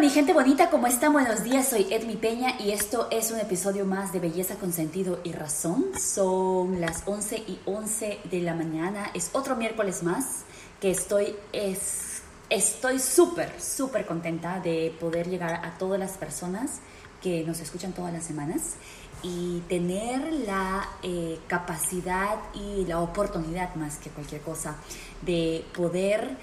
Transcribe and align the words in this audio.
mi 0.00 0.08
gente 0.08 0.32
bonita, 0.32 0.70
¿cómo 0.70 0.86
están? 0.86 1.12
Buenos 1.12 1.44
días, 1.44 1.68
soy 1.68 1.86
Edmi 1.90 2.16
Peña 2.16 2.54
y 2.58 2.70
esto 2.70 3.08
es 3.10 3.30
un 3.32 3.38
episodio 3.38 3.84
más 3.84 4.14
de 4.14 4.18
Belleza 4.18 4.54
con 4.54 4.72
Sentido 4.72 5.20
y 5.24 5.32
Razón. 5.32 5.88
Son 6.00 6.80
las 6.80 7.02
11 7.04 7.36
y 7.36 7.58
11 7.66 8.20
de 8.30 8.40
la 8.40 8.54
mañana, 8.54 9.10
es 9.12 9.28
otro 9.34 9.56
miércoles 9.56 10.02
más 10.02 10.44
que 10.80 10.90
estoy, 10.90 11.36
es, 11.52 12.22
estoy 12.48 12.98
súper, 12.98 13.60
súper 13.60 14.06
contenta 14.06 14.58
de 14.60 14.96
poder 14.98 15.28
llegar 15.28 15.66
a 15.66 15.76
todas 15.76 16.00
las 16.00 16.12
personas 16.12 16.78
que 17.22 17.44
nos 17.44 17.60
escuchan 17.60 17.92
todas 17.92 18.10
las 18.10 18.24
semanas 18.24 18.76
y 19.22 19.60
tener 19.68 20.32
la 20.32 20.88
eh, 21.02 21.38
capacidad 21.46 22.38
y 22.54 22.86
la 22.86 23.00
oportunidad 23.00 23.74
más 23.74 23.98
que 23.98 24.08
cualquier 24.08 24.40
cosa 24.40 24.76
de 25.20 25.62
poder 25.76 26.38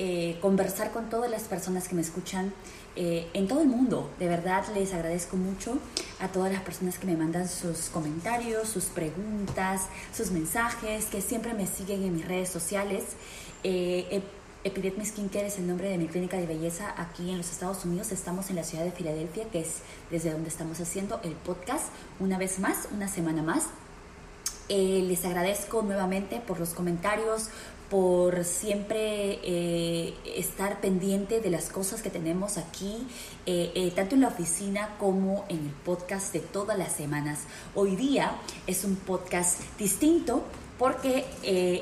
eh, 0.00 0.38
conversar 0.40 0.92
con 0.92 1.10
todas 1.10 1.28
las 1.28 1.42
personas 1.42 1.88
que 1.88 1.96
me 1.96 2.02
escuchan 2.02 2.52
eh, 3.00 3.28
en 3.32 3.46
todo 3.46 3.60
el 3.60 3.68
mundo. 3.68 4.10
De 4.18 4.26
verdad 4.26 4.64
les 4.74 4.92
agradezco 4.92 5.36
mucho 5.36 5.78
a 6.18 6.26
todas 6.26 6.52
las 6.52 6.62
personas 6.62 6.98
que 6.98 7.06
me 7.06 7.16
mandan 7.16 7.48
sus 7.48 7.90
comentarios, 7.90 8.68
sus 8.68 8.86
preguntas, 8.86 9.82
sus 10.12 10.32
mensajes, 10.32 11.04
que 11.04 11.22
siempre 11.22 11.54
me 11.54 11.68
siguen 11.68 12.02
en 12.02 12.16
mis 12.16 12.26
redes 12.26 12.48
sociales. 12.48 13.04
Eh, 13.62 14.20
Skincare 15.04 15.46
es 15.46 15.58
el 15.58 15.68
nombre 15.68 15.88
de 15.88 15.96
mi 15.96 16.08
clínica 16.08 16.38
de 16.38 16.46
belleza 16.46 16.92
aquí 16.96 17.30
en 17.30 17.38
los 17.38 17.48
Estados 17.52 17.84
Unidos. 17.84 18.10
Estamos 18.10 18.50
en 18.50 18.56
la 18.56 18.64
ciudad 18.64 18.82
de 18.82 18.90
Filadelfia, 18.90 19.44
que 19.44 19.60
es 19.60 19.76
desde 20.10 20.32
donde 20.32 20.48
estamos 20.48 20.80
haciendo 20.80 21.20
el 21.22 21.34
podcast 21.34 21.86
una 22.18 22.36
vez 22.36 22.58
más, 22.58 22.88
una 22.92 23.06
semana 23.06 23.44
más. 23.44 23.68
Eh, 24.68 25.04
les 25.06 25.24
agradezco 25.24 25.82
nuevamente 25.82 26.40
por 26.40 26.58
los 26.58 26.70
comentarios, 26.70 27.48
por 27.90 28.44
siempre 28.44 29.38
eh, 29.42 30.14
estar 30.36 30.80
pendiente 30.80 31.40
de 31.40 31.50
las 31.50 31.70
cosas 31.70 32.02
que 32.02 32.10
tenemos 32.10 32.58
aquí, 32.58 33.06
eh, 33.46 33.72
eh, 33.74 33.92
tanto 33.94 34.14
en 34.14 34.22
la 34.22 34.28
oficina 34.28 34.96
como 34.98 35.46
en 35.48 35.58
el 35.58 35.72
podcast 35.84 36.32
de 36.32 36.40
todas 36.40 36.76
las 36.76 36.92
semanas. 36.92 37.40
Hoy 37.74 37.96
día 37.96 38.32
es 38.66 38.84
un 38.84 38.96
podcast 38.96 39.60
distinto 39.78 40.44
porque 40.78 41.24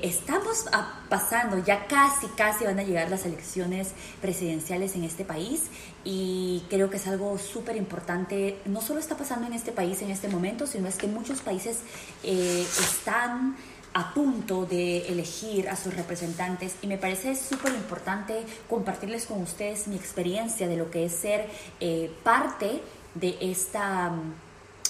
estamos 0.02 0.64
pasando, 1.10 1.62
ya 1.62 1.86
casi, 1.86 2.28
casi 2.28 2.64
van 2.64 2.78
a 2.78 2.82
llegar 2.82 3.10
las 3.10 3.26
elecciones 3.26 3.90
presidenciales 4.22 4.96
en 4.96 5.04
este 5.04 5.22
país 5.22 5.64
y 6.02 6.62
creo 6.70 6.88
que 6.88 6.96
es 6.96 7.06
algo 7.06 7.36
súper 7.36 7.76
importante. 7.76 8.58
No 8.64 8.80
solo 8.80 8.98
está 8.98 9.14
pasando 9.14 9.48
en 9.48 9.52
este 9.52 9.70
país 9.70 10.00
en 10.00 10.10
este 10.10 10.28
momento, 10.28 10.66
sino 10.66 10.88
es 10.88 10.96
que 10.96 11.08
muchos 11.08 11.42
países 11.42 11.80
están 12.22 13.58
a 13.96 14.12
punto 14.12 14.66
de 14.66 15.08
elegir 15.08 15.70
a 15.70 15.76
sus 15.76 15.96
representantes 15.96 16.76
y 16.82 16.86
me 16.86 16.98
parece 16.98 17.34
súper 17.34 17.72
importante 17.72 18.44
compartirles 18.68 19.24
con 19.24 19.40
ustedes 19.40 19.88
mi 19.88 19.96
experiencia 19.96 20.68
de 20.68 20.76
lo 20.76 20.90
que 20.90 21.06
es 21.06 21.12
ser 21.12 21.48
eh, 21.80 22.12
parte 22.22 22.82
de 23.14 23.38
esta, 23.40 24.12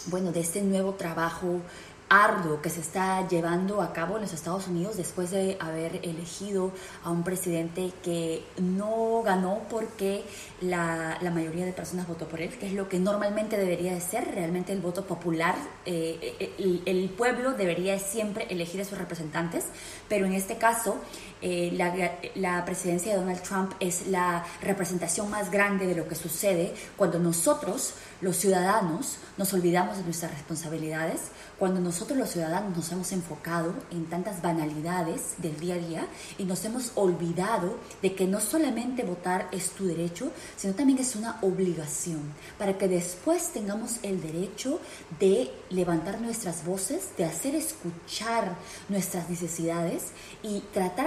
bueno, 0.06 0.32
de 0.32 0.40
este 0.40 0.60
nuevo 0.60 0.94
trabajo 0.94 1.60
arduo 2.08 2.62
que 2.62 2.70
se 2.70 2.80
está 2.80 3.26
llevando 3.26 3.82
a 3.82 3.92
cabo 3.92 4.16
en 4.16 4.22
los 4.22 4.32
Estados 4.32 4.68
Unidos 4.68 4.96
después 4.96 5.30
de 5.30 5.56
haber 5.60 5.96
elegido 6.06 6.72
a 7.02 7.10
un 7.10 7.24
presidente 7.24 7.92
que 8.02 8.44
no 8.58 9.22
ganó 9.24 9.62
porque 9.68 10.24
la, 10.60 11.18
mayoría 11.34 11.66
de 11.66 11.72
personas 11.72 12.06
votó 12.06 12.28
por 12.28 12.40
él, 12.40 12.50
que 12.56 12.68
es 12.68 12.72
lo 12.72 12.88
que 12.88 12.98
normalmente 12.98 13.56
debería 13.56 13.92
de 13.92 14.00
ser, 14.00 14.34
realmente 14.34 14.72
el 14.72 14.80
voto 14.80 15.04
popular, 15.04 15.56
eh, 15.84 16.54
el, 16.58 16.82
el, 16.86 17.10
pueblo 17.10 17.52
debería 17.52 17.98
siempre 17.98 18.46
elegir 18.50 18.80
a 18.80 18.84
sus 18.84 18.96
representantes, 18.96 19.64
pero 20.08 20.26
en 20.26 20.32
este 20.32 20.56
caso 20.56 21.00
eh, 21.42 21.70
la, 21.74 21.94
la 22.34 22.64
presidencia 22.64 23.12
de 23.12 23.18
Donald 23.18 23.42
Trump 23.42 23.72
es 23.78 24.06
la 24.06 24.44
representación 24.62 25.30
más 25.30 25.50
grande 25.50 25.86
de 25.86 25.94
lo 25.94 26.08
que 26.08 26.14
sucede 26.14 26.74
cuando 26.96 27.18
nosotros, 27.18 27.94
los 28.20 28.36
ciudadanos, 28.36 29.18
nos 29.36 29.52
olvidamos 29.52 29.98
de 29.98 30.04
nuestras 30.04 30.32
responsabilidades, 30.32 31.20
cuando 31.58 31.80
nosotros 31.80 32.18
los 32.18 32.30
ciudadanos 32.30 32.76
nos 32.76 32.90
hemos 32.92 33.12
enfocado 33.12 33.74
en 33.90 34.06
tantas 34.06 34.40
banalidades 34.42 35.34
del 35.38 35.58
día 35.58 35.74
a 35.74 35.78
día 35.78 36.06
y 36.38 36.44
nos 36.44 36.64
hemos 36.64 36.92
olvidado 36.94 37.78
de 38.02 38.14
que 38.14 38.26
no 38.26 38.40
solamente 38.40 39.02
votar 39.02 39.48
es 39.52 39.70
tu 39.70 39.86
derecho, 39.86 40.30
sino 40.56 40.74
también 40.74 40.98
es 40.98 41.16
una 41.16 41.38
obligación 41.42 42.20
para 42.58 42.78
que 42.78 42.88
después 42.88 43.50
tengamos 43.52 43.98
el 44.02 44.22
derecho 44.22 44.80
de 45.20 45.50
levantar 45.70 46.20
nuestras 46.20 46.64
voces, 46.64 47.10
de 47.16 47.24
hacer 47.24 47.54
escuchar 47.54 48.56
nuestras 48.88 49.28
necesidades 49.28 50.04
y 50.42 50.60
tratar 50.72 51.06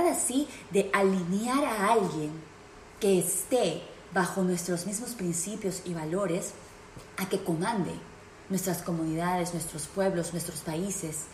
de 0.71 0.89
alinear 0.93 1.63
a 1.63 1.93
alguien 1.93 2.31
que 2.99 3.19
esté 3.19 3.81
bajo 4.13 4.43
nuestros 4.43 4.85
mismos 4.85 5.11
principios 5.11 5.81
y 5.85 5.93
valores 5.93 6.53
a 7.17 7.29
que 7.29 7.43
comande 7.43 7.91
nuestras 8.49 8.81
comunidades, 8.81 9.53
nuestros 9.53 9.87
pueblos, 9.87 10.33
nuestros 10.33 10.59
países. 10.61 11.25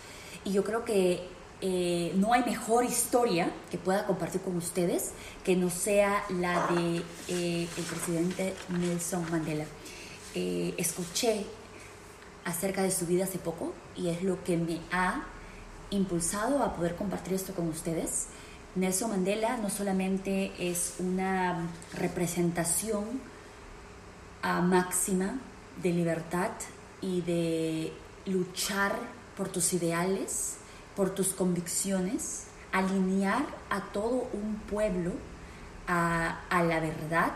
Y 0.44 0.52
yo 0.52 0.64
creo 0.64 0.84
que 0.84 1.28
eh, 1.62 2.12
no 2.16 2.34
hay 2.34 2.44
mejor 2.44 2.84
historia 2.84 3.52
que 3.72 3.78
pueda 3.78 4.06
compartir 4.06 4.42
con 4.42 4.58
ustedes 4.58 5.12
que 5.44 5.56
no 5.56 5.70
sea 5.70 6.24
la 6.30 6.68
de 6.68 6.98
eh, 7.30 7.68
el 7.78 7.84
presidente 7.84 8.54
Nelson 8.70 9.30
Mandela. 9.32 9.66
Eh, 10.34 10.74
escuché 10.78 11.46
acerca 12.44 12.84
de 12.84 12.92
su 12.92 13.06
vida 13.06 13.24
hace 13.24 13.40
poco 13.40 13.74
y 13.96 14.10
es 14.10 14.22
lo 14.22 14.44
que 14.44 14.58
me 14.58 14.82
ha 14.92 15.24
impulsado 15.92 16.62
a 16.62 16.76
poder 16.76 16.96
compartir 16.96 17.34
esto 17.34 17.54
con 17.54 17.70
ustedes. 17.70 18.28
Nelson 18.76 19.10
Mandela 19.10 19.58
no 19.58 19.70
solamente 19.70 20.52
es 20.60 20.96
una 21.00 21.68
representación 21.94 23.22
a 24.42 24.62
máxima 24.62 25.40
de 25.82 25.92
libertad, 25.92 26.52
y 27.06 27.22
de 27.22 27.94
luchar 28.26 28.94
por 29.38 29.50
tus 29.50 29.74
ideales, 29.74 30.56
por 30.96 31.14
tus 31.14 31.30
convicciones, 31.30 32.46
alinear 32.72 33.46
a 33.70 33.82
todo 33.92 34.28
un 34.34 34.56
pueblo 34.68 35.12
a, 35.88 36.40
la 36.52 36.80
verdad 36.80 37.34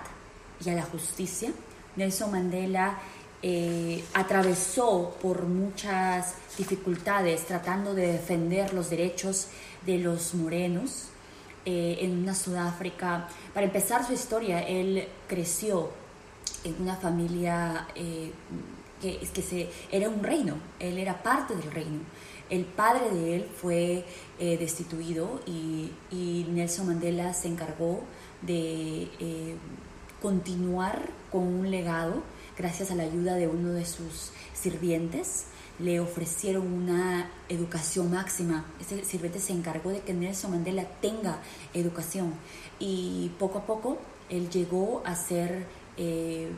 y 0.63 0.69
a 0.69 0.73
la 0.73 0.83
justicia. 0.83 1.51
Nelson 1.95 2.31
Mandela 2.31 2.97
eh, 3.41 4.03
atravesó 4.13 5.15
por 5.21 5.43
muchas 5.43 6.33
dificultades 6.57 7.45
tratando 7.45 7.93
de 7.93 8.13
defender 8.13 8.73
los 8.73 8.89
derechos 8.89 9.47
de 9.85 9.99
los 9.99 10.33
morenos 10.33 11.09
eh, 11.65 11.97
en 12.01 12.19
una 12.23 12.35
Sudáfrica. 12.35 13.27
Para 13.53 13.65
empezar 13.65 14.05
su 14.05 14.13
historia, 14.13 14.61
él 14.61 15.07
creció 15.27 15.89
en 16.63 16.81
una 16.81 16.95
familia 16.95 17.87
eh, 17.95 18.31
que, 19.01 19.19
que 19.19 19.41
se, 19.41 19.69
era 19.91 20.09
un 20.09 20.23
reino, 20.23 20.55
él 20.79 20.97
era 20.97 21.21
parte 21.21 21.55
del 21.55 21.71
reino. 21.71 21.99
El 22.49 22.65
padre 22.65 23.11
de 23.11 23.35
él 23.35 23.47
fue 23.55 24.05
eh, 24.39 24.57
destituido 24.57 25.39
y, 25.45 25.91
Nelson 26.49 26.87
Mandela 26.87 27.33
se 27.33 27.47
encargó 27.47 28.01
de 28.41 29.03
eh, 29.19 29.55
continuar 30.21 31.09
con 31.31 31.43
un 31.43 31.69
legado 31.69 32.23
gracias 32.57 32.89
a 32.89 32.95
la 32.95 33.03
ayuda 33.03 33.35
de 33.35 33.47
uno 33.47 33.69
de 33.71 33.85
sus 33.85 34.31
sirvientes. 34.53 35.45
Le 35.79 35.99
ofrecieron 35.99 36.71
una 36.71 37.31
educación 37.47 38.11
máxima. 38.11 38.65
Ese 38.79 39.03
sirviente 39.05 39.39
se 39.39 39.53
encargó 39.53 39.91
de 39.91 40.01
que 40.01 40.13
Nelson 40.13 40.51
Mandela 40.51 40.85
tenga 41.01 41.39
educación 41.73 42.33
y 42.79 43.31
poco 43.39 43.59
a 43.59 43.65
poco 43.65 43.97
él 44.29 44.49
llegó 44.49 45.01
a 45.05 45.15
ser 45.15 45.65
eh, 45.97 46.51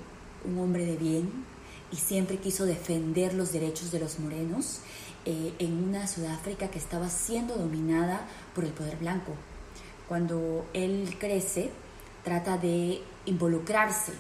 un 0.46 0.60
hombre 0.60 0.86
de 0.86 0.98
bien, 0.98 1.46
y 1.92 1.98
siempre 1.98 2.38
quiso 2.38 2.66
defender 2.66 3.34
los 3.34 3.52
derechos 3.52 3.92
de 3.92 4.00
los 4.00 4.20
morenos 4.20 4.80
eh, 5.26 5.54
en 5.60 5.84
una 5.84 6.08
Sudáfrica 6.08 6.70
que 6.70 6.80
estaba 6.80 7.10
siendo 7.10 7.56
dominada 7.56 8.28
por 8.56 8.64
el 8.64 8.72
poder 8.72 8.98
blanco. 8.98 9.34
Cuando 10.08 10.66
él 10.74 11.16
crece, 11.20 11.70
trata 12.24 12.58
de 12.58 13.02
involucrarse, 13.26 14.13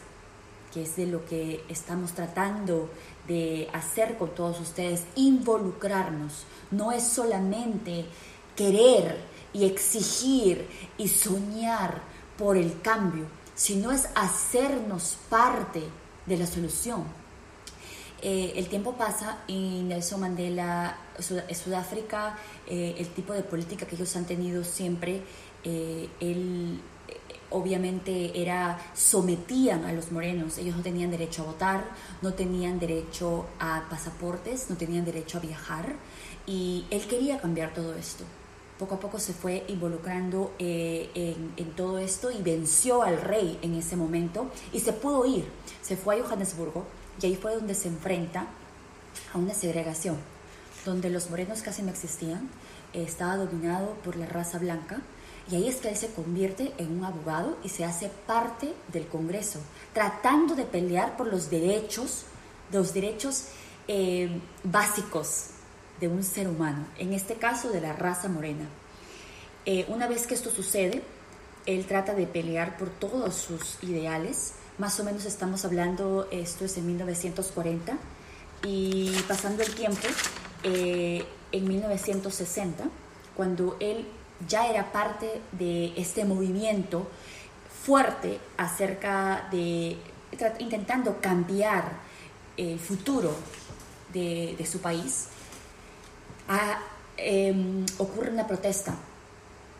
que 0.73 0.83
es 0.83 0.95
de 0.95 1.05
lo 1.07 1.25
que 1.25 1.63
estamos 1.69 2.11
tratando 2.13 2.89
de 3.27 3.69
hacer 3.73 4.17
con 4.17 4.29
todos 4.35 4.59
ustedes, 4.59 5.03
involucrarnos. 5.15 6.45
No 6.71 6.91
es 6.91 7.03
solamente 7.03 8.05
querer 8.55 9.17
y 9.53 9.65
exigir 9.65 10.67
y 10.97 11.07
soñar 11.07 12.01
por 12.37 12.57
el 12.57 12.81
cambio, 12.81 13.25
sino 13.55 13.91
es 13.91 14.07
hacernos 14.15 15.17
parte 15.29 15.81
de 16.25 16.37
la 16.37 16.47
solución 16.47 17.21
eh, 18.21 18.53
el 18.55 18.67
tiempo 18.67 18.93
pasa 18.93 19.39
y 19.47 19.81
Nelson 19.81 20.21
Mandela, 20.21 20.95
Sudáfrica, 21.19 22.37
eh, 22.67 22.95
el 22.99 23.07
tipo 23.09 23.33
de 23.33 23.41
política 23.41 23.87
que 23.87 23.95
ellos 23.95 24.15
han 24.15 24.25
tenido 24.25 24.63
siempre, 24.63 25.23
eh, 25.63 26.07
él 26.19 26.79
obviamente 27.51 28.41
era 28.41 28.79
sometían 28.93 29.85
a 29.85 29.93
los 29.93 30.11
morenos, 30.11 30.57
ellos 30.57 30.75
no 30.75 30.81
tenían 30.81 31.11
derecho 31.11 31.43
a 31.43 31.45
votar, 31.45 31.85
no 32.21 32.33
tenían 32.33 32.79
derecho 32.79 33.45
a 33.59 33.87
pasaportes, 33.89 34.69
no 34.69 34.77
tenían 34.77 35.05
derecho 35.05 35.37
a 35.37 35.41
viajar 35.41 35.95
y 36.47 36.85
él 36.89 37.05
quería 37.07 37.39
cambiar 37.39 37.73
todo 37.73 37.93
esto. 37.95 38.23
poco 38.79 38.95
a 38.95 38.99
poco 38.99 39.19
se 39.19 39.33
fue 39.33 39.63
involucrando 39.67 40.53
eh, 40.57 41.11
en, 41.13 41.53
en, 41.55 41.71
todo 41.75 41.99
esto 41.99 42.31
y 42.31 42.41
venció 42.41 43.03
al 43.03 43.21
rey 43.21 43.59
en 43.61 43.75
ese 43.75 43.95
momento 43.95 44.49
y 44.73 44.79
se 44.79 44.91
pudo 44.91 45.23
ir. 45.25 45.45
Se 45.83 45.95
fue 45.95 46.19
a 46.19 46.23
Johannesburgo 46.23 46.85
y 47.21 47.27
ahí 47.27 47.35
fue 47.35 47.53
donde 47.53 47.75
se 47.75 47.89
enfrenta 47.89 48.47
a 49.33 49.37
una 49.37 49.53
segregación, 49.53 50.17
donde 50.83 51.09
los 51.11 51.29
morenos 51.29 51.61
casi 51.61 51.83
no 51.83 51.91
existían, 51.91 52.49
estaba 52.93 53.37
dominado 53.37 53.93
por 54.03 54.15
la 54.15 54.25
raza 54.25 54.57
blanca 54.57 55.01
y 55.49 55.55
ahí 55.55 55.67
es 55.67 55.77
que 55.77 55.89
él 55.89 55.97
se 55.97 56.11
convierte 56.11 56.71
en 56.77 56.97
un 56.97 57.03
abogado 57.03 57.57
y 57.63 57.69
se 57.69 57.83
hace 57.83 58.09
parte 58.27 58.73
del 58.91 59.07
Congreso, 59.07 59.59
tratando 59.93 60.55
de 60.55 60.63
pelear 60.63 61.17
por 61.17 61.27
los 61.27 61.49
derechos, 61.49 62.25
los 62.71 62.93
derechos 62.93 63.47
eh, 63.87 64.39
básicos 64.63 65.47
de 65.99 66.07
un 66.07 66.23
ser 66.23 66.47
humano, 66.47 66.85
en 66.97 67.13
este 67.13 67.35
caso 67.35 67.69
de 67.69 67.81
la 67.81 67.93
raza 67.93 68.27
morena. 68.27 68.67
Eh, 69.65 69.85
una 69.89 70.07
vez 70.07 70.25
que 70.25 70.33
esto 70.33 70.49
sucede, 70.49 71.03
él 71.65 71.85
trata 71.85 72.13
de 72.13 72.25
pelear 72.25 72.77
por 72.77 72.89
todos 72.89 73.35
sus 73.35 73.77
ideales, 73.83 74.53
más 74.77 74.99
o 74.99 75.03
menos 75.03 75.25
estamos 75.25 75.63
hablando, 75.65 76.27
esto 76.31 76.65
es 76.65 76.77
en 76.77 76.87
1940, 76.87 77.97
y 78.63 79.11
pasando 79.27 79.63
el 79.63 79.73
tiempo, 79.75 80.07
eh, 80.63 81.23
en 81.51 81.67
1960, 81.67 82.85
cuando 83.35 83.77
él 83.79 84.07
ya 84.47 84.67
era 84.67 84.91
parte 84.91 85.41
de 85.51 85.93
este 85.97 86.25
movimiento 86.25 87.07
fuerte 87.83 88.39
acerca 88.57 89.47
de 89.51 89.97
intentando 90.59 91.19
cambiar 91.19 91.91
el 92.57 92.79
futuro 92.79 93.35
de, 94.13 94.67
su 94.69 94.79
país, 94.79 95.27
em, 97.17 97.85
ocurre 97.97 98.31
una 98.31 98.47
protesta, 98.47 98.95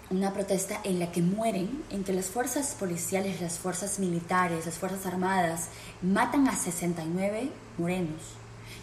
una 0.09 0.33
protesta 0.33 0.79
en 0.83 0.99
la 0.99 1.11
que 1.11 1.21
mueren 1.21 1.83
entre 1.89 2.13
las 2.13 2.25
fuerzas 2.25 2.75
policiales, 2.77 3.41
las 3.41 3.57
fuerzas 3.59 3.99
militares, 3.99 4.65
las 4.65 4.75
fuerzas 4.75 5.05
armadas, 5.05 5.67
matan 6.01 6.47
a 6.47 6.55
69 6.55 7.49
morenos. 7.77 8.21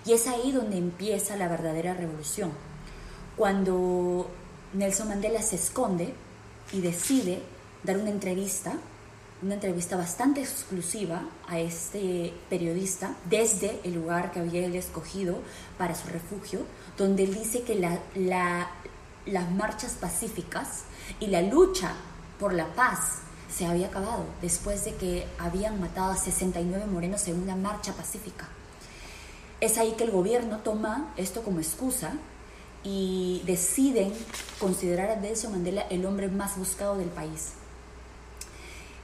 Y 0.05 0.13
es 0.13 0.27
ahí 0.27 0.53
donde 0.53 0.79
empieza 0.79 1.37
la 1.37 1.49
verdadera 1.49 1.95
revolución. 1.95 2.53
Cuando 3.37 4.31
Nelson 4.75 5.09
Mandela 5.09 5.43
se 5.43 5.57
esconde 5.57 6.13
y 6.73 6.81
decide 6.81 7.43
dar 7.83 7.97
una 7.97 8.11
entrevista, 8.11 8.75
una 9.43 9.55
entrevista 9.55 9.97
bastante 9.97 10.41
exclusiva 10.41 11.23
a 11.47 11.59
este 11.59 12.35
periodista 12.51 13.15
desde 13.31 13.81
el 13.85 13.95
lugar 13.95 14.31
que 14.33 14.41
había 14.41 14.67
él 14.67 14.75
escogido 14.77 15.39
para 15.79 15.95
su 15.95 16.09
refugio, 16.09 16.61
donde 16.97 17.25
él 17.25 17.35
dice 17.35 17.63
que 17.63 17.77
las 17.77 19.51
marchas 19.53 19.93
pacíficas 19.93 20.83
y 21.21 21.29
la 21.29 21.41
lucha 21.43 21.95
por 22.39 22.53
la 22.53 22.67
paz 22.75 23.21
se 23.51 23.65
había 23.65 23.87
acabado 23.87 24.27
después 24.43 24.85
de 24.85 24.95
que 24.97 25.27
habían 25.39 25.81
matado 25.81 26.13
a 26.13 26.17
69 26.17 26.85
morenos 26.87 27.27
en 27.29 27.41
una 27.43 27.57
marcha 27.57 27.95
pacífica. 27.95 28.47
Es 29.61 29.79
ahí 29.79 29.93
que 29.93 30.05
el 30.05 30.11
gobierno 30.11 30.59
toma 30.59 31.13
esto 31.17 31.43
como 31.43 31.59
excusa 31.59 32.13
y 32.85 33.43
deciden 33.45 34.13
considerar 34.59 35.11
a 35.11 35.17
Nelson 35.17 35.53
Mandela 35.53 35.83
el 35.91 36.07
hombre 36.07 36.29
más 36.29 36.57
buscado 36.57 36.97
del 36.97 37.09
país. 37.09 37.53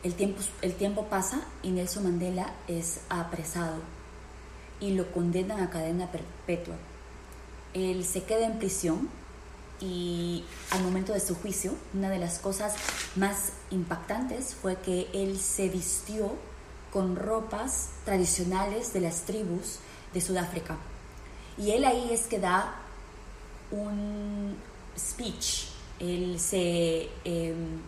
El 0.02 0.14
tiempo, 0.14 0.42
el 0.62 0.74
tiempo 0.74 1.06
pasa 1.06 1.40
y 1.62 1.70
Nelson 1.70 2.04
Mandela 2.04 2.52
es 2.68 3.00
apresado 3.08 3.76
y 4.80 4.92
lo 4.92 5.10
condenan 5.12 5.60
a 5.60 5.70
cadena 5.70 6.10
perpetua. 6.10 6.76
Él 7.72 8.04
se 8.04 8.22
queda 8.22 8.46
en 8.46 8.58
prisión 8.58 9.08
y 9.80 10.44
al 10.70 10.82
momento 10.82 11.12
de 11.12 11.20
su 11.20 11.34
juicio, 11.34 11.74
una 11.94 12.10
de 12.10 12.18
las 12.18 12.38
cosas 12.38 12.74
más 13.16 13.52
impactantes 13.70 14.54
fue 14.54 14.76
que 14.76 15.08
él 15.12 15.38
se 15.38 15.68
vistió 15.68 16.32
con 16.92 17.16
ropas 17.16 17.88
tradicionales 18.04 18.92
de 18.92 19.00
las 19.00 19.22
tribus 19.22 19.80
de 20.12 20.20
Sudáfrica. 20.20 20.76
Y 21.58 21.72
él 21.72 21.84
ahí 21.84 22.10
es 22.12 22.26
que 22.26 22.38
da 22.38 22.83
un 23.70 24.56
speech, 24.96 25.68
él 26.00 26.38
se, 26.38 27.08
em, 27.24 27.80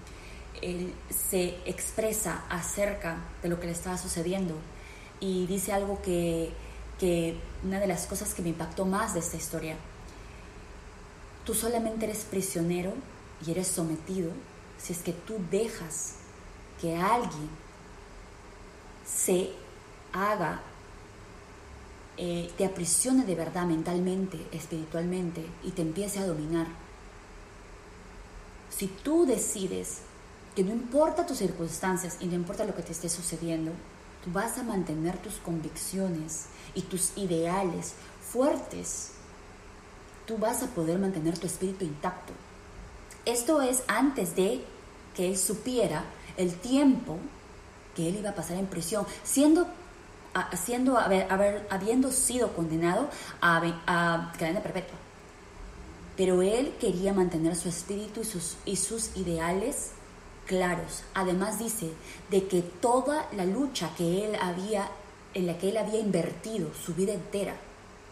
él 0.62 0.94
se 1.10 1.58
expresa 1.66 2.44
acerca 2.48 3.18
de 3.42 3.48
lo 3.48 3.60
que 3.60 3.66
le 3.66 3.72
estaba 3.72 3.98
sucediendo 3.98 4.54
y 5.20 5.46
dice 5.46 5.72
algo 5.72 6.00
que, 6.02 6.52
que 6.98 7.38
una 7.64 7.80
de 7.80 7.86
las 7.86 8.06
cosas 8.06 8.34
que 8.34 8.42
me 8.42 8.50
impactó 8.50 8.84
más 8.84 9.14
de 9.14 9.20
esta 9.20 9.36
historia, 9.36 9.76
tú 11.44 11.54
solamente 11.54 12.06
eres 12.06 12.24
prisionero 12.24 12.92
y 13.46 13.50
eres 13.50 13.68
sometido 13.68 14.30
si 14.78 14.92
es 14.92 15.00
que 15.00 15.12
tú 15.12 15.34
dejas 15.50 16.16
que 16.80 16.96
alguien 16.96 17.48
se 19.06 19.52
haga 20.12 20.60
eh, 22.16 22.50
te 22.56 22.64
aprisione 22.64 23.24
de 23.24 23.34
verdad 23.34 23.66
mentalmente, 23.66 24.46
espiritualmente 24.52 25.44
y 25.62 25.72
te 25.72 25.82
empiece 25.82 26.18
a 26.18 26.26
dominar. 26.26 26.66
Si 28.70 28.86
tú 28.86 29.26
decides 29.26 29.98
que 30.54 30.64
no 30.64 30.72
importa 30.72 31.26
tus 31.26 31.38
circunstancias 31.38 32.16
y 32.20 32.26
no 32.26 32.34
importa 32.34 32.64
lo 32.64 32.74
que 32.74 32.82
te 32.82 32.92
esté 32.92 33.08
sucediendo, 33.08 33.72
tú 34.24 34.32
vas 34.32 34.56
a 34.58 34.62
mantener 34.62 35.18
tus 35.18 35.34
convicciones 35.34 36.46
y 36.74 36.82
tus 36.82 37.16
ideales 37.16 37.92
fuertes, 38.32 39.12
tú 40.26 40.38
vas 40.38 40.62
a 40.62 40.68
poder 40.68 40.98
mantener 40.98 41.38
tu 41.38 41.46
espíritu 41.46 41.84
intacto. 41.84 42.32
Esto 43.24 43.60
es 43.60 43.82
antes 43.88 44.34
de 44.36 44.64
que 45.14 45.28
él 45.28 45.36
supiera 45.36 46.04
el 46.36 46.54
tiempo 46.54 47.18
que 47.94 48.08
él 48.08 48.16
iba 48.16 48.30
a 48.30 48.34
pasar 48.34 48.58
en 48.58 48.66
prisión, 48.66 49.06
siendo 49.24 49.66
haciendo, 50.40 50.98
haber, 50.98 51.66
habiendo 51.70 52.12
sido 52.12 52.52
condenado 52.52 53.08
a, 53.40 53.62
a 53.86 54.32
cadena 54.38 54.60
perpetua. 54.60 54.96
Pero 56.16 56.42
él 56.42 56.74
quería 56.80 57.12
mantener 57.12 57.56
su 57.56 57.68
espíritu 57.68 58.20
y 58.20 58.24
sus, 58.24 58.56
y 58.64 58.76
sus 58.76 59.16
ideales 59.16 59.90
claros. 60.46 61.02
Además 61.14 61.58
dice 61.58 61.90
de 62.30 62.46
que 62.46 62.62
toda 62.62 63.28
la 63.36 63.44
lucha 63.44 63.90
que 63.96 64.24
él 64.24 64.36
había, 64.40 64.88
en 65.34 65.46
la 65.46 65.58
que 65.58 65.68
él 65.68 65.76
había 65.76 66.00
invertido 66.00 66.70
su 66.74 66.94
vida 66.94 67.12
entera, 67.12 67.56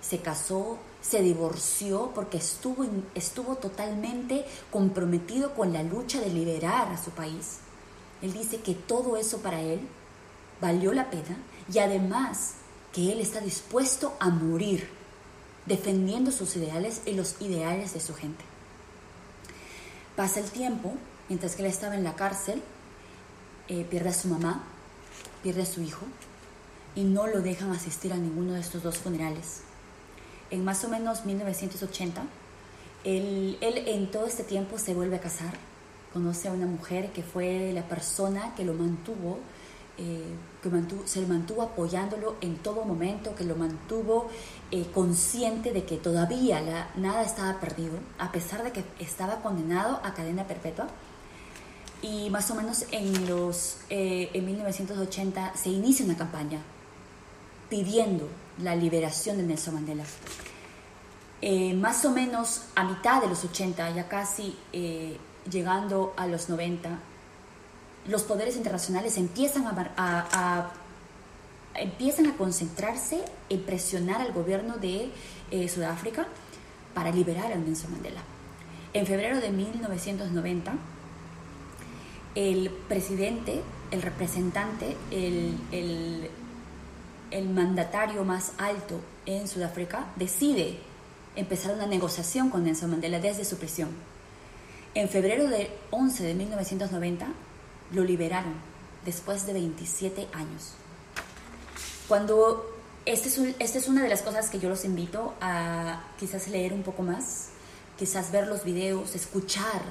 se 0.03 0.19
casó, 0.19 0.79
se 1.01 1.23
divorció 1.23 2.13
porque 2.15 2.37
estuvo, 2.37 2.85
estuvo 3.15 3.57
totalmente 3.57 4.45
comprometido 4.71 5.55
con 5.55 5.73
la 5.73 5.83
lucha 5.83 6.21
de 6.21 6.29
liberar 6.29 6.89
a 6.89 7.03
su 7.03 7.11
país. 7.11 7.59
Él 8.21 8.33
dice 8.33 8.61
que 8.61 8.75
todo 8.75 9.17
eso 9.17 9.39
para 9.39 9.61
él 9.61 9.81
valió 10.61 10.93
la 10.93 11.11
pena 11.11 11.39
y 11.73 11.79
además 11.79 12.55
que 12.93 13.13
Él 13.13 13.21
está 13.21 13.41
dispuesto 13.41 14.17
a 14.21 14.29
morir 14.31 14.89
defendiendo 15.67 16.31
sus 16.31 16.57
ideales 16.57 17.03
y 17.07 17.13
los 17.13 17.41
ideales 17.41 17.95
de 17.95 18.01
su 18.01 18.15
gente. 18.15 18.45
Pasa 20.17 20.41
el 20.41 20.51
tiempo, 20.51 20.95
mientras 21.29 21.57
que 21.57 21.63
él 21.63 21.69
estaba 21.69 21.95
en 21.95 22.05
la 22.05 22.15
cárcel, 22.15 22.63
eh, 23.69 23.87
pierde 23.89 24.11
a 24.11 24.15
su 24.15 24.29
mamá, 24.29 24.63
pierde 25.43 25.63
a 25.63 25.67
su 25.67 25.83
hijo 25.83 26.07
y 26.95 27.05
no 27.05 27.27
lo 27.27 27.41
dejan 27.41 27.73
asistir 27.73 28.13
a 28.13 28.17
ninguno 28.17 28.53
de 28.53 28.61
estos 28.61 28.83
dos 28.83 28.99
funerales. 28.99 29.63
En 30.51 30.65
más 30.65 30.85
o 30.85 30.89
menos 30.89 31.25
1980, 31.25 32.23
él, 33.05 33.59
él 33.61 33.89
en 33.89 34.11
todo 34.11 34.27
este 34.27 34.45
tiempo 34.45 34.79
se 34.79 34.95
vuelve 34.95 35.17
a 35.17 35.21
casar, 35.21 35.55
conoce 36.13 36.49
a 36.49 36.53
una 36.53 36.67
mujer 36.67 37.13
que 37.13 37.23
fue 37.23 37.73
la 37.73 37.89
persona 37.89 38.55
que 38.55 38.65
lo 38.65 38.75
mantuvo 38.75 39.41
eh, 39.97 40.35
que 40.61 40.71
se 41.07 41.25
mantuvo 41.27 41.63
apoyándolo 41.63 42.35
en 42.41 42.57
todo 42.57 42.85
momento, 42.85 43.37
que 43.37 43.45
lo 43.45 43.55
mantuvo 43.55 44.29
eh, 44.73 44.87
consciente 44.93 45.73
de 45.73 45.85
que 45.85 45.99
todavía 45.99 46.91
nada 46.97 47.23
estaba 47.23 47.61
perdido, 47.61 47.99
a 48.19 48.33
pesar 48.33 48.65
de 48.65 48.73
que 48.73 48.85
estaba 48.99 49.41
condenado 49.41 50.01
a 50.03 50.13
cadena 50.15 50.49
perpetua. 50.49 50.89
Y 52.03 52.29
más 52.31 52.51
o 52.51 52.57
menos 52.57 52.87
en, 52.91 53.29
los, 53.29 53.79
eh, 53.89 54.31
en 54.33 54.47
1980 54.47 55.55
se 55.55 55.69
inicia 55.69 56.05
una 56.05 56.17
campaña 56.17 56.59
pidiendo 57.71 58.29
la 58.63 58.75
liberación 58.75 59.37
de 59.37 59.45
Nelson 59.45 59.75
Mandela. 59.75 60.05
más 61.77 62.05
o 62.05 62.11
menos 62.11 62.63
a 62.75 62.85
mitad 62.85 63.23
de 63.23 63.29
los 63.29 63.45
80, 63.45 63.91
ya 63.95 64.09
casi 64.09 64.57
llegando 65.51 66.15
a 66.17 66.27
los 66.27 66.49
90, 66.49 66.99
los 68.07 68.23
poderes 68.23 68.57
internacionales 68.57 69.17
empiezan 69.17 69.67
a, 69.67 70.71
empiezan 71.75 72.27
a 72.27 72.37
concentrarse 72.37 73.25
en 73.49 73.63
presionar 73.63 74.21
al 74.21 74.33
gobierno 74.33 74.77
de 74.77 75.11
eh, 75.51 75.69
Sudáfrica 75.69 76.27
para 76.93 77.11
liberar 77.11 77.53
a 77.53 77.57
Nelson 77.57 77.93
Mandela. 77.93 78.21
En 78.93 79.07
febrero 79.07 79.41
de 79.41 79.51
1990, 79.51 80.73
el 82.35 82.71
presidente, 82.89 83.63
el 83.91 84.03
representante, 84.03 84.97
el, 85.11 85.59
el, 87.31 87.49
mandatario 87.49 88.25
más 88.25 88.53
alto 88.59 89.01
en 89.27 89.49
Sudáfrica 89.49 90.07
decide 90.17 90.79
empezar 91.35 91.75
una 91.75 91.87
negociación 91.87 92.51
con 92.51 92.65
Nelson 92.65 92.91
Mandela 92.91 93.19
desde 93.19 93.45
su 93.45 93.57
prisión 93.57 93.89
En 94.95 95.09
febrero 95.09 95.49
de 95.49 95.69
11 95.91 96.23
de 96.23 96.35
1990 96.35 97.27
lo 97.95 98.05
liberaron 98.05 98.55
después 99.05 99.47
de 99.47 99.53
27 99.53 100.29
años. 100.33 100.75
Cuando 102.09 102.71
esta 103.07 103.29
es, 103.29 103.39
este 103.59 103.91
una 103.91 104.03
de 104.03 104.09
las 104.09 104.23
cosas 104.23 104.51
que 104.51 104.59
yo 104.59 104.69
los 104.69 104.85
invito 104.85 105.35
a 105.41 106.05
quizás 106.19 106.49
leer 106.49 106.73
un 106.73 106.83
poco 106.83 107.03
más, 107.03 107.49
quizás 107.99 108.33
ver 108.33 108.47
los 108.47 108.65
videos, 108.65 109.15
escuchar 109.15 109.83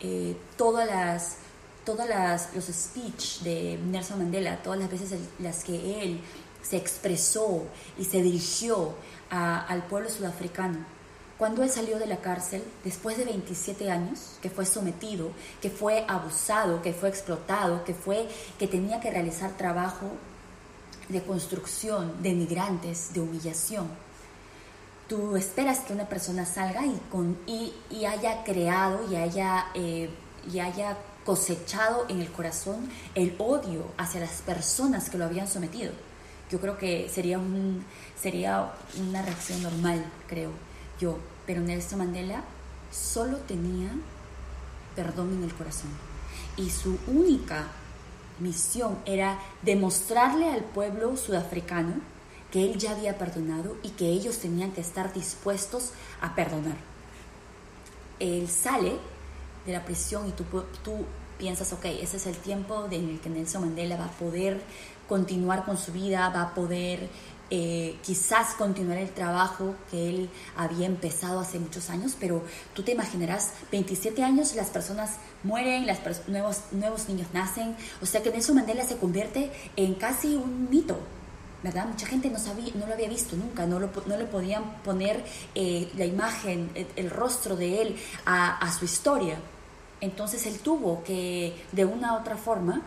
eh, 0.00 0.36
todas 0.56 0.86
las 0.86 1.36
todas 1.84 2.06
las 2.06 2.54
los 2.54 2.66
speech 2.66 3.40
de 3.40 3.78
Nelson 3.78 4.18
Mandela, 4.18 4.62
todas 4.62 4.78
las 4.78 4.90
veces 4.90 5.18
las 5.38 5.64
que 5.64 6.02
él 6.02 6.20
se 6.62 6.76
expresó 6.76 7.64
y 7.98 8.04
se 8.04 8.20
dirigió 8.20 8.94
al 9.30 9.82
pueblo 9.84 10.10
sudafricano. 10.10 10.97
Cuando 11.38 11.62
él 11.62 11.70
salió 11.70 12.00
de 12.00 12.06
la 12.06 12.16
cárcel, 12.16 12.64
después 12.82 13.16
de 13.16 13.24
27 13.24 13.92
años, 13.92 14.38
que 14.42 14.50
fue 14.50 14.66
sometido, 14.66 15.30
que 15.62 15.70
fue 15.70 16.04
abusado, 16.08 16.82
que 16.82 16.92
fue 16.92 17.08
explotado, 17.08 17.84
que, 17.84 17.94
fue, 17.94 18.26
que 18.58 18.66
tenía 18.66 18.98
que 18.98 19.12
realizar 19.12 19.56
trabajo 19.56 20.10
de 21.08 21.22
construcción, 21.22 22.20
de 22.24 22.34
migrantes, 22.34 23.14
de 23.14 23.20
humillación, 23.20 23.86
tú 25.08 25.36
esperas 25.36 25.78
que 25.78 25.92
una 25.92 26.08
persona 26.08 26.44
salga 26.44 26.84
y, 26.84 27.00
con, 27.08 27.38
y, 27.46 27.72
haya 28.04 28.42
creado 28.42 29.08
y 29.08 29.14
haya, 29.14 29.66
eh, 29.74 30.10
y 30.52 30.58
haya 30.58 30.96
cosechado 31.24 32.06
en 32.08 32.20
el 32.20 32.32
corazón 32.32 32.88
el 33.14 33.36
odio 33.38 33.84
hacia 33.96 34.20
las 34.20 34.42
personas 34.42 35.08
que 35.08 35.18
lo 35.18 35.24
habían 35.24 35.46
sometido. 35.46 35.92
Yo 36.50 36.60
creo 36.60 36.78
que 36.78 37.08
sería, 37.08 37.38
un, 37.38 37.84
sería 38.20 38.72
una 38.98 39.22
reacción 39.22 39.62
normal, 39.62 40.04
creo 40.26 40.67
yo. 41.00 41.18
Pero 41.46 41.60
Nelson 41.60 41.98
Mandela 41.98 42.42
solo 42.90 43.38
tenía 43.38 43.90
perdón 44.94 45.34
en 45.34 45.44
el 45.44 45.54
corazón. 45.54 45.90
Y 46.56 46.70
su 46.70 46.98
única 47.06 47.68
misión 48.40 48.98
era 49.04 49.38
demostrarle 49.62 50.50
al 50.50 50.64
pueblo 50.64 51.16
sudafricano 51.16 51.94
que 52.50 52.64
él 52.64 52.78
ya 52.78 52.92
había 52.92 53.18
perdonado 53.18 53.76
y 53.82 53.90
que 53.90 54.08
ellos 54.08 54.38
tenían 54.38 54.72
que 54.72 54.80
estar 54.80 55.12
dispuestos 55.12 55.90
a 56.20 56.34
perdonar. 56.34 56.76
Él 58.18 58.48
sale 58.48 58.96
de 59.66 59.72
la 59.72 59.84
prisión 59.84 60.28
y 60.28 60.32
tú, 60.32 60.44
piensas, 61.38 61.72
ok, 61.72 61.84
ese 61.84 62.16
es 62.16 62.26
el 62.26 62.36
tiempo 62.36 62.88
en 62.90 63.10
el 63.10 63.20
que 63.20 63.28
Nelson 63.28 63.62
Mandela 63.62 63.96
va 63.96 64.06
a 64.06 64.10
poder 64.10 64.60
continuar 65.08 65.64
con 65.64 65.76
su 65.76 65.92
vida, 65.92 66.28
va 66.30 66.42
a 66.42 66.54
poder 66.54 67.08
eh, 67.50 67.96
quizás 68.02 68.54
continuar 68.54 68.98
el 68.98 69.10
trabajo 69.10 69.74
que 69.90 70.10
él 70.10 70.30
había 70.56 70.86
empezado 70.86 71.40
hace 71.40 71.58
muchos 71.58 71.88
años, 71.88 72.14
pero 72.18 72.42
tú 72.74 72.82
te 72.82 72.92
imaginarás, 72.92 73.52
27 73.72 74.22
años 74.22 74.54
las 74.54 74.68
personas 74.68 75.16
mueren, 75.44 75.86
las 75.86 76.00
nuevos, 76.28 77.08
niños 77.08 77.28
nacen, 77.32 77.74
o 78.02 78.06
sea 78.06 78.22
que 78.22 78.30
Nelson 78.30 78.56
Mandela 78.56 78.84
se 78.84 78.98
convierte 78.98 79.50
en 79.76 79.94
casi 79.94 80.34
un 80.34 80.68
mito, 80.68 80.98
¿verdad? 81.62 81.86
Mucha 81.86 82.06
gente 82.06 82.28
no, 82.28 82.38
sabía, 82.38 82.72
no 82.74 82.86
lo 82.86 82.92
había 82.92 83.08
visto 83.08 83.34
nunca, 83.34 83.64
no, 83.64 83.80
no 83.80 84.16
le 84.16 84.24
podían 84.26 84.82
poner 84.82 85.24
eh, 85.54 85.90
la 85.96 86.04
imagen, 86.04 86.70
el, 86.96 87.10
rostro 87.10 87.56
de 87.56 87.80
él 87.80 87.96
a, 88.26 88.58
a 88.58 88.72
su 88.72 88.84
historia. 88.84 89.38
Entonces 90.00 90.46
él 90.46 90.58
tuvo 90.58 91.02
que, 91.02 91.64
de 91.72 91.84
una 91.84 92.12
u 92.12 92.16
otra 92.18 92.36
forma, 92.36 92.82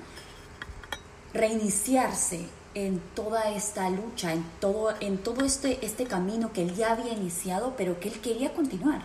reiniciarse 1.33 2.45
en 2.73 2.99
toda 3.15 3.51
esta 3.51 3.89
lucha, 3.89 4.33
en 4.33 4.43
todo, 4.59 4.93
en 4.99 5.17
todo 5.17 5.45
este, 5.45 5.85
este 5.85 6.05
camino 6.05 6.53
que 6.53 6.63
él 6.63 6.75
ya 6.75 6.93
había 6.93 7.13
iniciado, 7.13 7.73
pero 7.77 7.99
que 7.99 8.09
él 8.09 8.19
quería 8.21 8.53
continuar. 8.53 9.01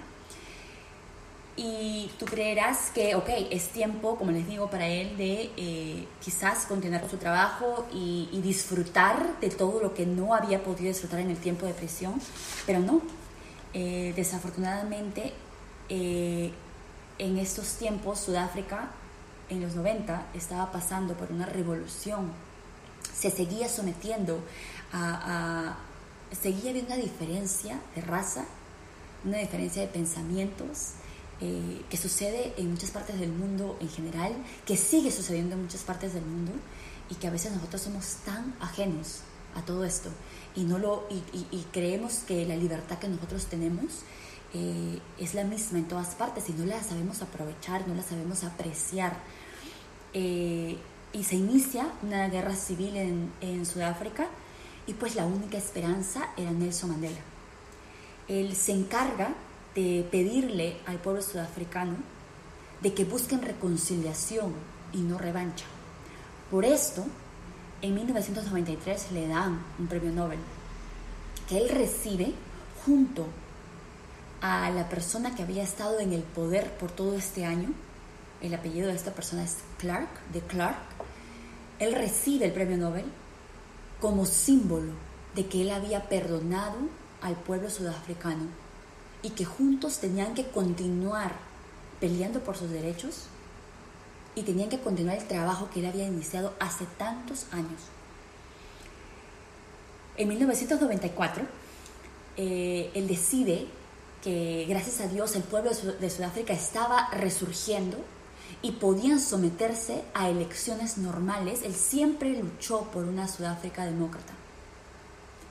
Y 1.59 2.11
tú 2.19 2.27
creerás 2.27 2.91
que, 2.95 3.15
ok, 3.15 3.31
es 3.51 3.69
tiempo, 3.71 4.17
como 4.17 4.31
les 4.31 4.47
digo, 4.47 4.69
para 4.69 4.87
él 4.89 5.17
de 5.17 5.51
eh, 5.57 6.07
quizás 6.23 6.67
continuar 6.67 7.09
su 7.09 7.17
trabajo 7.17 7.87
y, 7.93 8.29
disfrutar 8.43 9.41
de 9.41 9.49
todo 9.49 9.81
lo 9.81 9.95
que 9.95 10.05
no 10.07 10.35
había 10.35 10.63
podido 10.63 10.89
disfrutar 10.89 11.21
en 11.21 11.31
el 11.31 11.39
tiempo 11.39 11.65
de 11.67 11.73
prisión, 11.73 12.21
pero 12.67 12.81
no. 12.81 13.01
Eh, 13.73 14.13
desafortunadamente, 14.15 15.33
eh, 15.89 16.53
en 17.19 17.39
estos 17.39 17.77
tiempos 17.77 18.21
Sudáfrica 18.21 18.91
en 19.49 19.63
los 19.63 19.75
90 19.75 20.27
estaba 20.35 20.71
pasando 20.71 21.15
por 21.15 21.33
una 21.33 21.47
revolución, 21.47 22.31
se 23.15 23.31
seguía 23.31 23.69
sometiendo 23.69 24.41
a, 24.93 25.77
seguía 26.41 26.71
habiendo 26.71 26.95
una 26.95 27.03
diferencia 27.03 27.81
de 27.95 28.03
raza, 28.03 28.45
una 29.25 29.39
diferencia 29.39 29.83
de 29.83 29.89
pensamientos, 29.89 30.93
eh, 31.41 31.83
que 31.91 31.97
sucede 31.97 32.55
en 32.57 32.71
muchas 32.71 32.91
partes 32.91 33.19
del 33.21 33.31
mundo 33.31 33.77
en 33.81 33.89
general, 33.91 34.33
que 34.65 34.77
sigue 34.77 35.11
sucediendo 35.11 35.55
en 35.55 35.63
muchas 35.63 35.83
partes 35.83 36.15
del 36.15 36.25
mundo 36.25 36.53
y 37.11 37.15
que 37.17 37.27
a 37.27 37.31
veces 37.31 37.53
nosotros 37.53 37.83
somos 37.83 38.17
tan 38.25 38.55
ajenos 38.61 39.21
a 39.55 39.63
todo 39.63 39.85
esto 39.85 40.11
y, 40.55 40.65
no 40.65 40.79
lo, 40.79 41.07
y 41.11 41.67
creemos 41.73 42.21
que 42.27 42.47
la 42.47 42.57
libertad 42.57 42.99
que 42.99 43.09
nosotros 43.09 43.47
tenemos 43.47 44.03
eh, 44.55 45.01
es 45.19 45.35
la 45.35 45.45
misma 45.45 45.79
en 45.79 45.89
todas 45.89 46.15
partes 46.15 46.49
y 46.49 46.53
no 46.53 46.65
la 46.65 46.83
sabemos 46.83 47.21
aprovechar, 47.21 47.87
no 47.87 47.95
la 47.95 48.03
sabemos 48.03 48.45
apreciar. 48.45 49.19
Eh, 50.15 50.79
y 51.17 51.25
se 51.25 51.37
inicia 51.37 51.89
una 52.03 52.29
guerra 52.29 52.55
civil 52.55 53.31
en, 53.41 53.67
Sudáfrica 53.67 54.27
y 54.87 54.93
pues 54.93 55.17
la 55.17 55.25
única 55.25 55.57
esperanza 55.57 56.29
era 56.37 56.51
Nelson 56.51 56.91
Mandela. 56.91 57.21
Él 58.29 58.55
se 58.55 58.73
encarga 58.73 59.31
de 59.75 60.07
pedirle 60.11 60.77
al 60.87 60.99
pueblo 60.99 61.23
sudafricano 61.23 61.97
de 62.83 62.93
que 62.93 63.05
busquen 63.05 63.41
reconciliación 63.41 64.53
y 64.93 64.99
no 64.99 65.17
revancha. 65.17 65.65
Por 66.51 66.65
esto, 66.65 67.07
en 67.81 67.95
1993 67.95 69.13
le 69.13 69.27
dan 69.27 69.63
un 69.79 69.87
premio 69.87 70.13
Nobel 70.13 70.39
que 71.49 71.59
él 71.59 71.69
recibe 71.71 72.35
junto 72.85 73.27
a 74.43 74.71
la 74.71 74.89
persona 74.89 75.35
que 75.35 75.43
había 75.43 75.63
estado 75.63 75.99
en 76.01 76.13
el 76.13 76.23
poder 76.23 76.73
por 76.73 76.91
todo 76.91 77.15
este 77.15 77.47
año, 77.47 77.71
el 78.43 78.55
apellido 78.55 78.89
de 78.89 78.95
esta 78.95 79.13
persona 79.13 79.45
es 79.45 79.57
Clark, 79.79 80.09
de 80.33 80.41
Clark, 80.41 80.96
él 81.79 81.95
recibe 81.95 82.47
el 82.47 82.53
premio 82.53 82.77
Nobel 82.77 83.05
como 84.01 84.27
símbolo 84.27 84.93
de 85.35 85.47
que 85.47 85.63
él 85.63 85.71
había 85.71 86.09
perdonado 86.09 86.77
al 87.21 87.37
pueblo 87.37 87.71
sudafricano 87.71 88.47
y 89.23 89.31
que 89.31 89.45
juntos 89.45 89.99
tenían 89.99 90.35
que 90.35 90.47
continuar 90.47 91.33
peleando 92.01 92.41
por 92.41 92.57
sus 92.57 92.71
derechos 92.71 93.25
y 94.35 94.43
tenían 94.43 94.69
que 94.69 94.81
continuar 94.81 95.19
el 95.19 95.27
trabajo 95.27 95.71
que 95.73 95.81
él 95.81 95.87
había 95.87 96.07
iniciado 96.07 96.55
hace 96.61 96.85
tantos 96.99 97.47
años. 97.53 97.81
En 100.17 100.29
1994, 100.29 101.45
eh, 102.37 102.91
él 102.95 103.09
decide 103.09 103.67
que 104.23 104.67
gracias 104.69 105.01
a 105.01 105.09
Dios 105.09 105.37
el 105.37 105.43
pueblo 105.43 105.71
de 105.71 106.11
Sudáfrica 106.11 106.53
estaba 106.53 107.09
resurgiendo 107.11 107.99
y 108.63 108.73
podían 108.73 109.21
someterse 109.21 110.03
a 110.15 110.29
elecciones 110.29 110.99
normales, 110.99 111.61
él 111.63 111.75
siempre 111.75 112.37
luchó 112.37 112.83
por 112.93 113.05
una 113.05 113.29
Sudáfrica 113.29 113.85
demócrata. 113.85 114.33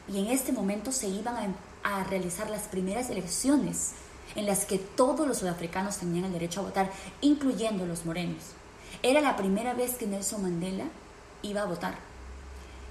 Y 0.08 0.20
en 0.20 0.28
este 0.28 0.52
momento 0.52 0.92
se 0.92 1.08
iban 1.08 1.56
a, 1.84 2.04
realizar 2.06 2.50
las 2.50 2.64
primeras 2.64 3.10
elecciones 3.10 3.92
en 4.36 4.48
las 4.48 4.66
que 4.66 4.80
todos 4.80 5.28
los 5.28 5.38
sudafricanos 5.38 5.98
tenían 5.98 6.26
el 6.26 6.34
derecho 6.34 6.60
a 6.60 6.64
votar, 6.64 6.92
incluyendo 7.22 7.86
los 7.86 8.06
morenos. 8.06 8.42
Era 9.04 9.22
la 9.22 9.36
primera 9.36 9.74
vez 9.74 9.94
que 9.94 10.08
Nelson 10.08 10.42
Mandela 10.42 10.86
iba 11.42 11.62
a 11.62 11.66
votar. 11.66 11.96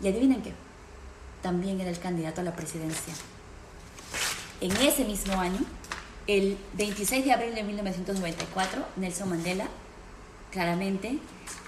Y 0.00 0.08
adivinen 0.08 0.42
qué, 0.42 0.52
también 1.42 1.80
era 1.80 1.90
el 1.90 1.98
candidato 1.98 2.40
a 2.40 2.44
la 2.44 2.54
presidencia. 2.54 3.14
En 4.60 4.72
ese 4.76 5.04
mismo 5.04 5.34
año, 5.40 5.60
el 6.26 6.56
26 6.74 7.24
de 7.24 7.32
abril 7.32 7.54
de 7.54 7.64
1994, 7.64 8.82
Nelson 8.96 9.28
Mandela 9.28 9.68
claramente 10.54 11.18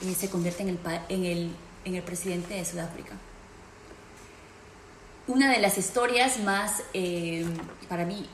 eh, 0.01 0.15
se 0.15 0.31
convierte 0.31 0.63
en 0.63 0.69
el, 0.71 0.79
en, 1.09 1.25
el, 1.25 1.51
en 1.85 1.95
el, 1.97 2.03
presidente 2.05 2.55
de 2.55 2.65
Sudáfrica. 2.65 3.15
Una 5.27 5.51
de 5.51 5.59
las 5.59 5.77
historias 5.77 6.39
más, 6.39 6.85
eh, 6.95 7.45
para 7.89 8.05
mí, 8.07 8.25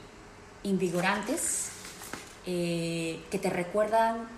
invigorantes, 0.62 1.70
eh, 2.46 3.20
que 3.30 3.38
te 3.38 3.48
recuerdan 3.48 4.28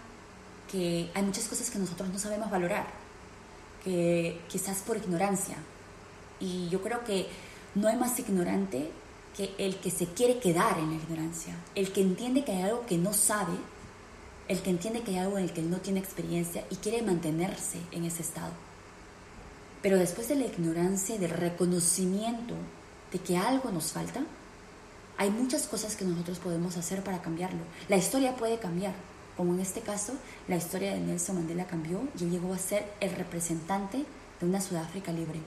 que 0.71 1.11
hay 1.15 1.23
muchas 1.25 1.49
cosas 1.49 1.69
que 1.69 1.81
nosotros 1.81 2.09
no 2.11 2.19
sabemos 2.19 2.49
valorar, 2.49 2.87
que 3.83 4.41
quizás 4.49 4.79
por 4.83 4.97
ignorancia. 4.97 5.57
Y 6.39 6.69
yo 6.69 6.81
creo 6.81 7.03
que 7.03 7.27
no 7.75 7.89
hay 7.89 7.97
más 7.97 8.17
ignorante 8.21 8.89
que 9.37 9.53
el 9.59 9.77
que 9.79 9.91
se 9.91 10.07
quiere 10.07 10.39
quedar 10.39 10.79
en 10.79 10.91
la 10.91 10.97
ignorancia, 10.97 11.57
el 11.75 11.93
que 11.93 12.03
entiende 12.03 12.45
que 12.45 12.53
hay 12.53 12.63
algo 12.63 12.87
que 12.87 12.99
no 12.99 13.13
sabe, 13.13 13.55
el 14.49 14.61
que 14.61 14.71
entiende 14.71 15.03
que 15.03 15.13
hay 15.13 15.19
algo 15.19 15.39
en 15.39 15.45
el 15.45 15.53
que 15.53 15.63
no 15.63 15.79
tiene 15.79 16.01
experiencia 16.01 16.65
y 16.71 16.77
quiere 16.77 17.03
mantenerse 17.03 17.79
en 17.93 18.05
ese 18.05 18.23
estado. 18.23 18.53
Pero 19.83 19.99
después 19.99 20.29
de 20.29 20.37
la 20.37 20.47
ignorancia 20.47 21.15
y 21.15 21.19
del 21.19 21.31
reconocimiento 21.31 22.55
de 23.13 23.19
que 23.19 23.37
algo 23.37 23.71
nos 23.71 23.93
falta, 23.93 24.25
hay 25.17 25.31
muchas 25.31 25.67
cosas 25.67 25.97
que 25.97 26.05
nosotros 26.05 26.39
podemos 26.39 26.77
hacer 26.77 27.03
para 27.03 27.23
cambiarlo. 27.23 27.61
La 27.89 27.97
historia 27.97 28.37
puede 28.37 28.59
cambiar, 28.59 28.95
como 29.37 29.55
en 29.55 29.61
este 29.61 29.81
caso 29.81 30.15
la 30.49 30.57
historia 30.57 30.93
de 30.93 31.01
Nelson 31.01 31.37
Mandela 31.37 31.67
cambió 31.67 32.03
y 32.19 32.25
llegó 32.25 32.53
a 32.53 32.59
ser 32.59 32.93
el 33.01 33.11
representante 33.15 34.05
de 34.41 34.47
una 34.47 34.61
Sudáfrica 34.61 35.13
libre. 35.13 35.41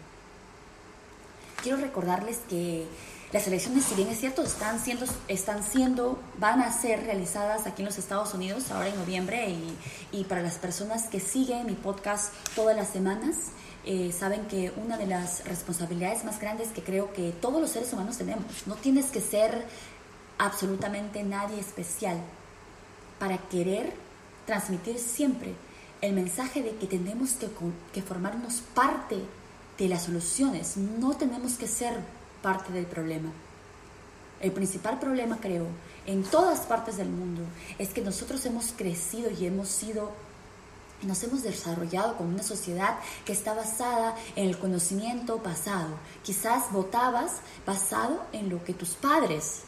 Quiero 1.67 1.81
recordarles 1.81 2.39
que 2.49 2.85
las 3.33 3.45
elecciones, 3.45 3.83
si 3.83 3.95
bien 3.95 4.07
es 4.07 4.21
cierto, 4.21 4.41
están 4.41 4.79
siendo, 4.79 5.05
están 5.27 5.61
siendo, 5.65 6.17
van 6.39 6.61
a 6.61 6.71
ser 6.71 7.03
realizadas 7.03 7.67
aquí 7.67 7.81
en 7.81 7.87
los 7.87 7.97
Estados 7.97 8.33
Unidos 8.33 8.71
ahora 8.71 8.87
en 8.87 8.95
noviembre 8.95 9.49
y, 9.49 9.77
y 10.13 10.23
para 10.23 10.41
las 10.41 10.59
personas 10.59 11.09
que 11.09 11.19
siguen 11.19 11.65
mi 11.65 11.73
podcast 11.73 12.33
todas 12.55 12.73
las 12.73 12.87
semanas, 12.87 13.35
eh, 13.83 14.13
saben 14.17 14.45
que 14.45 14.71
una 14.77 14.97
de 14.97 15.07
las 15.07 15.43
responsabilidades 15.43 16.23
más 16.23 16.39
grandes 16.39 16.69
que 16.69 16.81
creo 16.81 17.11
que 17.11 17.33
todos 17.33 17.59
los 17.59 17.69
seres 17.69 17.91
humanos 17.91 18.17
tenemos, 18.17 18.45
no 18.65 18.75
tienes 18.75 19.07
que 19.07 19.19
ser 19.19 19.65
absolutamente 20.37 21.21
nadie 21.23 21.59
especial 21.59 22.15
para 23.19 23.39
querer 23.49 23.91
transmitir 24.45 24.99
siempre 24.99 25.53
el 25.99 26.13
mensaje 26.13 26.63
de 26.63 26.77
que 26.77 26.87
tenemos 26.87 27.31
que, 27.31 27.49
que 27.91 28.01
formarnos 28.01 28.61
parte 28.73 29.17
de 29.77 29.87
las 29.87 30.03
soluciones, 30.03 30.77
no 30.77 31.15
tenemos 31.15 31.53
que 31.53 31.67
ser 31.67 31.95
parte 32.41 32.71
del 32.73 32.85
problema. 32.85 33.31
El 34.39 34.51
principal 34.51 34.99
problema, 34.99 35.37
creo, 35.41 35.65
en 36.05 36.23
todas 36.23 36.61
partes 36.61 36.97
del 36.97 37.09
mundo 37.09 37.41
es 37.79 37.89
que 37.89 38.01
nosotros 38.01 38.45
hemos 38.45 38.71
crecido 38.71 39.29
y 39.31 39.45
hemos 39.45 39.67
sido, 39.67 40.11
nos 41.01 41.23
hemos 41.23 41.43
desarrollado 41.43 42.15
como 42.15 42.29
una 42.29 42.43
sociedad 42.43 42.99
que 43.25 43.33
está 43.33 43.53
basada 43.53 44.15
en 44.35 44.47
el 44.47 44.57
conocimiento 44.57 45.37
pasado. 45.37 45.89
Quizás 46.23 46.71
votabas 46.71 47.37
basado 47.65 48.23
en 48.31 48.49
lo 48.49 48.63
que 48.63 48.73
tus 48.73 48.91
padres, 48.91 49.61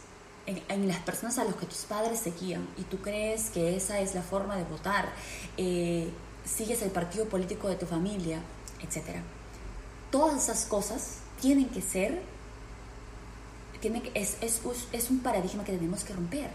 en, 0.45 0.87
las 0.87 0.99
personas 0.99 1.37
a 1.39 1.43
los 1.43 1.55
que 1.55 1.65
tus 1.65 1.79
padres 1.79 2.19
seguían 2.19 2.67
y 2.77 2.83
tú 2.83 2.97
crees 2.97 3.49
que 3.49 3.75
esa 3.75 3.99
es 3.99 4.15
la 4.15 4.23
forma 4.23 4.55
de 4.55 4.63
votar, 4.63 5.09
eh, 5.57 6.09
sigues 6.45 6.81
el 6.81 6.91
partido 6.91 7.25
político 7.25 7.67
de 7.67 7.75
tu 7.75 7.85
familia, 7.85 8.39
etc. 8.81 9.21
Todas 10.11 10.43
esas 10.43 10.65
cosas 10.65 11.17
tienen 11.41 11.69
que 11.69 11.81
ser 11.81 12.21
tiene 13.79 14.01
que, 14.01 14.11
es, 14.19 14.35
es, 14.41 14.61
es 14.91 15.09
un 15.09 15.19
paradigma 15.19 15.63
que 15.63 15.71
tenemos 15.71 16.03
que 16.03 16.13
romper. 16.13 16.49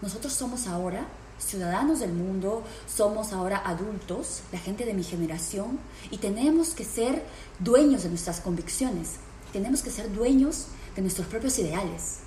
Nosotros 0.00 0.32
somos 0.32 0.66
ahora 0.66 1.06
ciudadanos 1.38 2.00
del 2.00 2.12
mundo, 2.12 2.64
somos 2.92 3.32
ahora 3.32 3.58
adultos, 3.64 4.42
la 4.52 4.58
gente 4.58 4.84
de 4.84 4.94
mi 4.94 5.04
generación, 5.04 5.78
y 6.10 6.18
tenemos 6.18 6.70
que 6.70 6.84
ser 6.84 7.24
dueños 7.58 8.02
de 8.02 8.08
nuestras 8.08 8.40
convicciones, 8.40 9.16
tenemos 9.52 9.82
que 9.82 9.90
ser 9.90 10.12
dueños 10.12 10.66
de 10.96 11.02
nuestros 11.02 11.28
propios 11.28 11.58
ideales, 11.58 12.18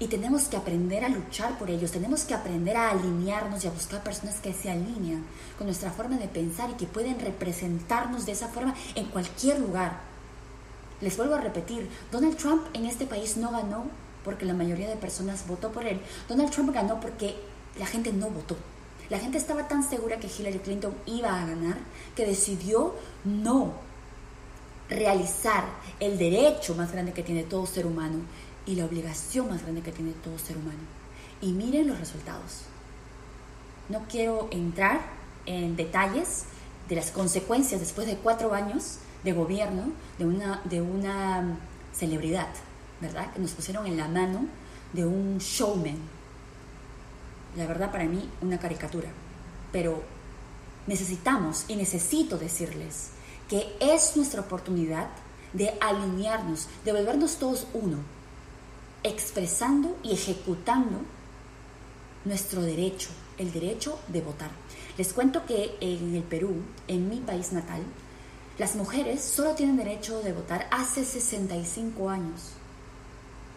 y 0.00 0.06
tenemos 0.06 0.44
que 0.44 0.56
aprender 0.56 1.04
a 1.04 1.10
luchar 1.10 1.58
por 1.58 1.70
ellos, 1.70 1.92
tenemos 1.92 2.24
que 2.24 2.32
aprender 2.32 2.74
a 2.74 2.90
alinearnos 2.90 3.62
y 3.62 3.68
a 3.68 3.70
buscar 3.70 4.02
personas 4.02 4.40
que 4.40 4.54
se 4.54 4.70
alinean 4.70 5.24
con 5.58 5.66
nuestra 5.66 5.90
forma 5.90 6.16
de 6.16 6.26
pensar 6.26 6.70
y 6.70 6.74
que 6.74 6.86
pueden 6.86 7.20
representarnos 7.20 8.24
de 8.24 8.32
esa 8.32 8.48
forma 8.48 8.74
en 8.94 9.04
cualquier 9.06 9.60
lugar. 9.60 10.00
Les 11.02 11.18
vuelvo 11.18 11.34
a 11.34 11.40
repetir, 11.40 11.88
Donald 12.10 12.38
Trump 12.38 12.64
en 12.72 12.86
este 12.86 13.06
país 13.06 13.36
no 13.36 13.50
ganó 13.50 13.84
porque 14.24 14.46
la 14.46 14.54
mayoría 14.54 14.88
de 14.88 14.96
personas 14.96 15.46
votó 15.46 15.70
por 15.70 15.86
él. 15.86 16.00
Donald 16.28 16.50
Trump 16.50 16.72
ganó 16.72 16.98
porque 16.98 17.36
la 17.78 17.86
gente 17.86 18.10
no 18.10 18.30
votó. 18.30 18.56
La 19.10 19.18
gente 19.18 19.36
estaba 19.36 19.68
tan 19.68 19.82
segura 19.82 20.18
que 20.18 20.28
Hillary 20.28 20.60
Clinton 20.60 20.94
iba 21.04 21.28
a 21.28 21.46
ganar 21.46 21.76
que 22.16 22.24
decidió 22.24 22.94
no 23.24 23.74
realizar 24.88 25.64
el 26.00 26.16
derecho 26.16 26.74
más 26.74 26.90
grande 26.90 27.12
que 27.12 27.22
tiene 27.22 27.44
todo 27.44 27.66
ser 27.66 27.86
humano 27.86 28.20
y 28.66 28.74
la 28.74 28.84
obligación 28.84 29.48
más 29.48 29.62
grande 29.62 29.82
que 29.82 29.92
tiene 29.92 30.12
todo 30.12 30.38
ser 30.38 30.56
humano. 30.56 30.80
Y 31.40 31.52
miren 31.52 31.88
los 31.88 31.98
resultados. 31.98 32.62
No 33.88 34.04
quiero 34.08 34.48
entrar 34.50 35.00
en 35.46 35.76
detalles 35.76 36.44
de 36.88 36.96
las 36.96 37.10
consecuencias 37.10 37.80
después 37.80 38.06
de 38.06 38.16
cuatro 38.16 38.54
años 38.54 38.98
de 39.24 39.32
gobierno 39.32 39.90
de 40.18 40.26
una, 40.26 40.60
de 40.64 40.80
una 40.80 41.58
celebridad, 41.92 42.48
¿verdad? 43.00 43.32
Que 43.32 43.40
nos 43.40 43.52
pusieron 43.52 43.86
en 43.86 43.96
la 43.96 44.08
mano 44.08 44.46
de 44.92 45.06
un 45.06 45.38
showman. 45.38 45.98
La 47.56 47.66
verdad 47.66 47.90
para 47.90 48.04
mí 48.04 48.28
una 48.40 48.58
caricatura. 48.58 49.08
Pero 49.72 50.02
necesitamos 50.86 51.64
y 51.68 51.76
necesito 51.76 52.38
decirles 52.38 53.10
que 53.48 53.76
es 53.80 54.16
nuestra 54.16 54.42
oportunidad 54.42 55.08
de 55.52 55.74
alinearnos, 55.80 56.68
de 56.84 56.92
volvernos 56.92 57.36
todos 57.36 57.66
uno, 57.72 57.98
expresando 59.02 59.96
y 60.02 60.12
ejecutando 60.12 61.00
nuestro 62.24 62.62
derecho, 62.62 63.08
el 63.38 63.52
derecho 63.52 63.98
de 64.08 64.20
votar. 64.20 64.50
Les 64.98 65.12
cuento 65.12 65.46
que 65.46 65.76
en 65.80 66.14
el 66.14 66.22
Perú, 66.22 66.62
en 66.88 67.08
mi 67.08 67.20
país 67.20 67.52
natal, 67.52 67.82
las 68.58 68.76
mujeres 68.76 69.22
solo 69.22 69.54
tienen 69.54 69.76
derecho 69.76 70.20
de 70.22 70.32
votar 70.32 70.68
hace 70.70 71.04
65 71.04 72.10
años. 72.10 72.52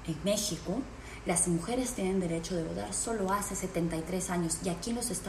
En 0.08 0.16
México, 0.24 0.82
las 1.26 1.48
mujeres 1.48 1.92
tienen 1.94 2.20
derecho 2.20 2.56
de 2.56 2.64
votar 2.64 2.94
solo 2.94 3.32
hace 3.32 3.56
73 3.56 4.30
años 4.30 4.58
y 4.64 4.70
aquí 4.70 4.92
en 4.92 4.98
los 4.98 5.10
Estados 5.10 5.22